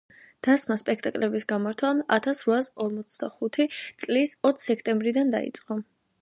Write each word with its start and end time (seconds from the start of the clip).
დასმა 0.45 0.75
სპექტაკლების 0.81 1.45
გამართვა 1.51 1.91
ათას 2.17 2.41
რვაასორმოცდახუთი 2.45 3.67
წლის 4.07 4.35
ოც 4.51 4.65
სექტემბრიდან 4.71 5.37
დაიწყო. 5.37 5.81